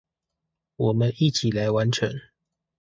[0.77, 2.11] 我們一起來完成